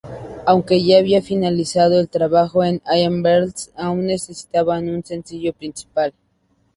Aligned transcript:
Aunque 0.47 0.83
ya 0.83 0.97
habían 0.97 1.21
finalizado 1.21 1.99
el 1.99 2.09
trabajo 2.09 2.63
en 2.63 2.81
"I'm 2.91 3.21
Breathless", 3.21 3.71
aún 3.75 4.07
necesitaban 4.07 4.89
un 4.89 5.03
sencillo 5.05 5.53
principal. 5.53 6.11